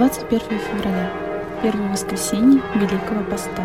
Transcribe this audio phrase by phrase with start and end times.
[0.00, 1.12] 21 февраля,
[1.62, 3.62] первое воскресенье Великого Поста.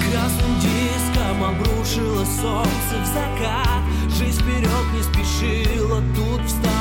[0.00, 6.71] Красным диском обрушило солнце в закат Жизнь вперед не спешила, тут встала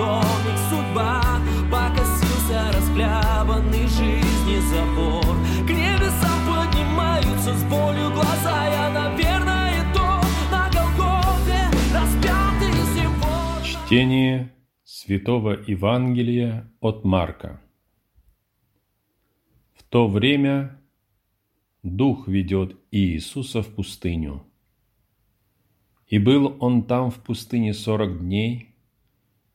[0.00, 1.20] домик судьба
[1.70, 5.36] Покосился расхлябанный жизни забор
[5.66, 10.06] К небесам поднимаются с болью глаза Я, наверное, то
[10.50, 11.60] на Голгофе
[11.94, 17.60] распятый сегодня Чтение Святого Евангелия от Марка.
[19.74, 20.80] В то время
[21.82, 24.44] Дух ведет Иисуса в пустыню.
[26.06, 28.69] И был он там в пустыне сорок дней,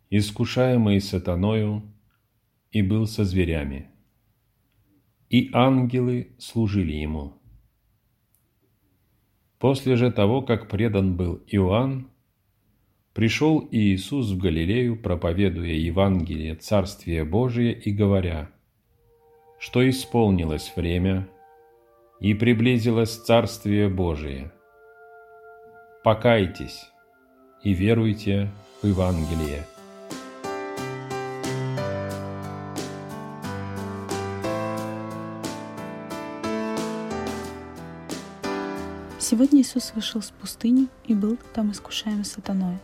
[0.09, 1.83] искушаемый сатаною,
[2.71, 3.87] и был со зверями.
[5.29, 7.33] И ангелы служили ему.
[9.59, 12.09] После же того, как предан был Иоанн,
[13.13, 18.51] пришел Иисус в Галилею, проповедуя Евангелие Царствия Божия и говоря,
[19.57, 21.29] что исполнилось время
[22.19, 24.51] и приблизилось Царствие Божие.
[26.03, 26.91] Покайтесь
[27.63, 29.65] и веруйте в Евангелие.
[39.17, 42.77] Сегодня Иисус вышел с пустыни и был там искушаем сатаной.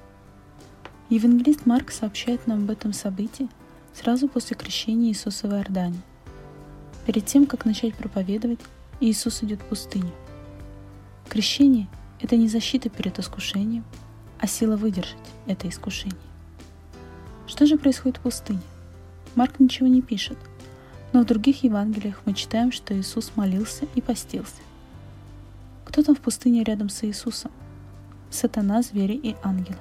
[1.09, 3.49] Евангелист Марк сообщает нам об этом событии
[3.93, 6.01] сразу после крещения Иисуса в Иордане.
[7.05, 8.61] Перед тем, как начать проповедовать,
[9.01, 10.11] Иисус идет в пустыню.
[11.27, 11.89] Крещение–
[12.21, 13.83] это не защита перед искушением,
[14.39, 16.17] а сила выдержать это искушение.
[17.45, 18.61] Что же происходит в пустыне?
[19.35, 20.37] Марк ничего не пишет,
[21.11, 24.61] но в других Евангелиях мы читаем, что Иисус молился и постился.
[25.91, 27.51] Кто там в пустыне рядом с Иисусом?
[28.29, 29.77] Сатана, звери и ангелы.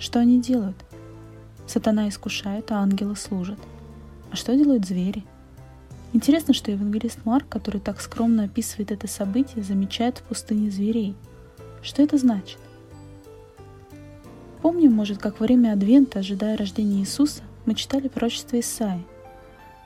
[0.00, 0.76] Что они делают?
[1.64, 3.60] Сатана искушает, а ангелы служат.
[4.32, 5.24] А что делают звери?
[6.12, 11.14] Интересно, что евангелист Марк, который так скромно описывает это событие, замечает в пустыне зверей.
[11.84, 12.58] Что это значит?
[14.60, 19.06] Помним, может, как во время Адвента, ожидая рождения Иисуса, мы читали пророчество Исаи.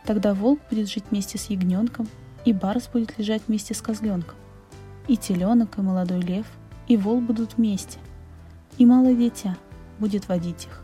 [0.06, 2.08] Тогда волк будет жить вместе с ягненком,
[2.46, 4.34] и барс будет лежать вместе с козленком.
[5.08, 6.46] И теленок, и молодой лев,
[6.88, 7.98] и вол будут вместе,
[8.78, 9.56] и малое дитя
[9.98, 10.82] будет водить их.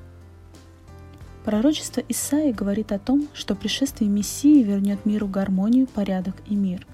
[1.45, 6.87] Пророчество Исаии говорит о том, что пришествие Мессии вернет миру гармонию, порядок и мир.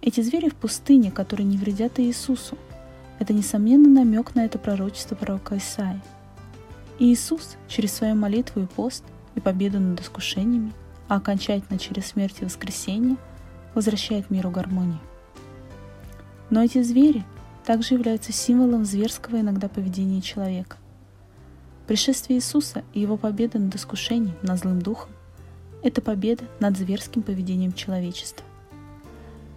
[0.00, 2.56] Эти звери в пустыне, которые не вредят Иисусу,
[3.18, 6.00] это, несомненно, намек на это пророчество пророка Исаии.
[7.00, 9.02] И Иисус через свою молитву и пост
[9.34, 10.72] и победу над искушениями,
[11.08, 13.16] а окончательно через смерть и воскресение,
[13.74, 15.00] возвращает миру гармонию.
[16.50, 17.24] Но эти звери
[17.64, 20.76] также являются символом зверского иногда поведения человека.
[21.86, 25.10] Пришествие Иисуса и его победа над искушением, над злым духом–
[25.82, 28.44] это победа над зверским поведением человечества.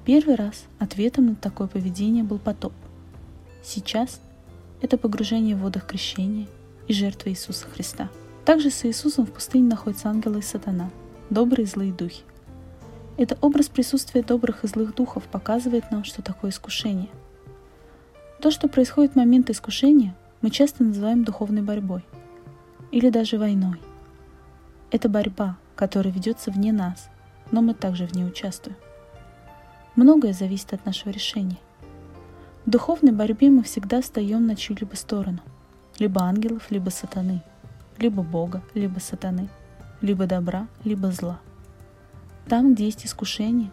[0.05, 2.73] Первый раз ответом на такое поведение был потоп.
[3.63, 4.19] Сейчас
[4.81, 6.47] это погружение в водах крещения
[6.87, 8.09] и жертва Иисуса Христа.
[8.45, 10.89] Также с Иисусом в пустыне находятся ангелы и сатана,
[11.29, 12.23] добрые и злые духи.
[13.17, 17.09] Это образ присутствия добрых и злых духов показывает нам, что такое искушение.
[18.39, 22.03] То, что происходит в момент искушения, мы часто называем духовной борьбой
[22.91, 23.79] или даже войной.
[24.89, 27.09] Это борьба, которая ведется вне нас,
[27.51, 28.77] но мы также в ней участвуем.
[29.95, 31.57] Многое зависит от нашего решения.
[32.65, 35.39] В духовной борьбе мы всегда встаем на чью-либо сторону.
[35.99, 37.43] Либо ангелов, либо сатаны.
[37.97, 39.49] Либо Бога, либо сатаны.
[40.01, 41.39] Либо добра, либо зла.
[42.47, 43.71] Там, где есть искушение,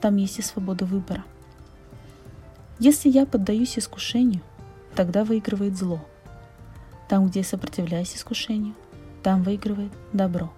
[0.00, 1.24] там есть и свобода выбора.
[2.78, 4.40] Если я поддаюсь искушению,
[4.94, 6.00] тогда выигрывает зло.
[7.08, 8.74] Там, где я сопротивляюсь искушению,
[9.22, 10.52] там выигрывает добро.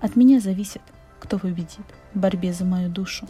[0.00, 0.82] От меня зависит,
[1.20, 3.28] кто победит в борьбе за мою душу.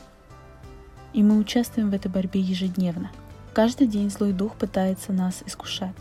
[1.12, 3.10] И мы участвуем в этой борьбе ежедневно.
[3.52, 5.94] Каждый день злой дух пытается нас искушать.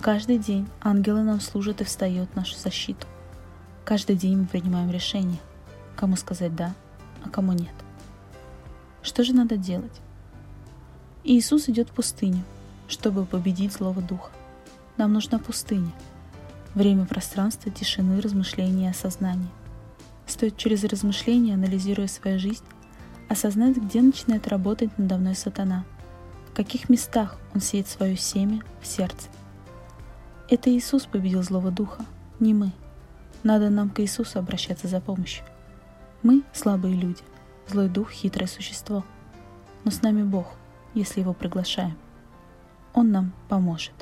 [0.00, 3.06] Каждый день ангелы нам служат и встают в нашу защиту.
[3.84, 5.38] Каждый день мы принимаем решение,
[6.00, 6.74] кому сказать «да»,
[7.22, 7.74] а кому «нет».
[9.02, 10.00] Что же надо делать?
[11.24, 12.42] Иисус идет в пустыню,
[12.88, 14.30] чтобы победить злого духа.
[14.96, 15.92] Нам нужна пустыня.
[16.74, 19.50] Время пространства, тишины, размышления и осознания.
[20.26, 22.64] Стоит через размышления, анализируя свою жизнь,
[23.28, 25.84] осознать, где начинает работать надо мной сатана,
[26.50, 29.28] в каких местах он сеет свое семя в сердце.
[30.48, 32.06] Это Иисус победил злого духа,
[32.38, 32.72] не мы.
[33.42, 35.44] Надо нам к Иисусу обращаться за помощью.
[36.22, 37.22] Мы– слабые люди,
[37.66, 39.04] злой дух– хитрое существо.
[39.84, 40.48] Но с нами Бог,
[40.92, 41.96] если Его приглашаем.
[42.92, 43.94] Он нам поможет.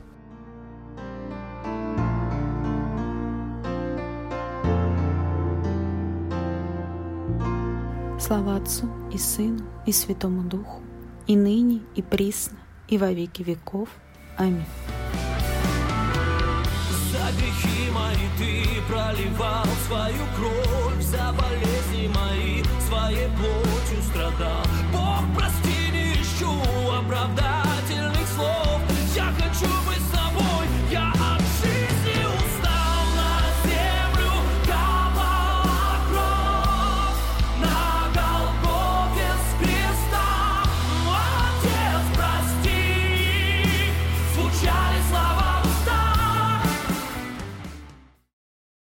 [8.18, 10.82] Слава Отцу и Сыну и Святому Духу,
[11.28, 13.88] и ныне, и присно, и во веки веков.
[14.36, 14.66] Аминь.
[17.28, 24.64] За грехи мои ты проливал свою кровь, за болезни мои своей плотью страдал.
[24.90, 25.77] Бог, прости,